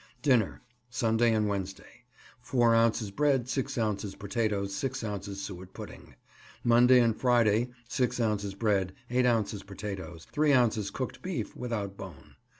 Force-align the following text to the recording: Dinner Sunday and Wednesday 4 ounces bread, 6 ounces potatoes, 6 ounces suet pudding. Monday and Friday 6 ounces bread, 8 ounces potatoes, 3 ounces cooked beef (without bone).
Dinner 0.23 0.63
Sunday 0.89 1.31
and 1.31 1.47
Wednesday 1.47 2.05
4 2.39 2.73
ounces 2.73 3.11
bread, 3.11 3.47
6 3.47 3.77
ounces 3.77 4.15
potatoes, 4.15 4.73
6 4.73 5.03
ounces 5.03 5.43
suet 5.43 5.73
pudding. 5.75 6.15
Monday 6.63 6.99
and 6.99 7.15
Friday 7.15 7.69
6 7.87 8.19
ounces 8.19 8.55
bread, 8.55 8.93
8 9.11 9.27
ounces 9.27 9.61
potatoes, 9.61 10.25
3 10.31 10.53
ounces 10.53 10.89
cooked 10.89 11.21
beef 11.21 11.55
(without 11.55 11.97
bone). 11.97 12.33